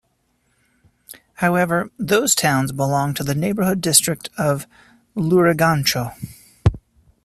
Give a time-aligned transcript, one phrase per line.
[1.35, 4.65] However those towns belong to the neighboring district of
[5.15, 6.15] Lurigancho.